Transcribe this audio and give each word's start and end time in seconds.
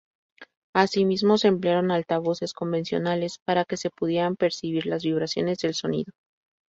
Asimismo, 0.73 1.37
se 1.37 1.47
emplearon 1.47 1.91
altavoces 1.91 2.53
convencionales 2.53 3.37
para 3.45 3.65
que 3.65 3.77
se 3.77 3.91
pudieran 3.91 4.35
percibir 4.35 4.87
las 4.87 5.03
vibraciones 5.03 5.59
del 5.59 5.75
sonido. 5.75 6.11